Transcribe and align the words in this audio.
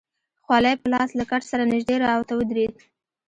خولۍ 0.45 0.75
په 0.81 0.87
لاس 0.93 1.09
له 1.19 1.23
کټ 1.31 1.41
سره 1.51 1.63
نژدې 1.71 1.95
راته 2.05 2.33
ودرېد. 2.35 2.73